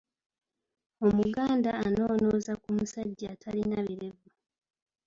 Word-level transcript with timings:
Omuganda 1.07 1.71
anonooza 1.85 2.53
ku 2.61 2.69
musajja 2.77 3.27
atalina 3.33 3.77
birevu. 3.87 4.27